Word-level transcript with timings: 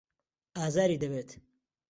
ئازاری 0.57 1.01
دەبێت. 1.03 1.29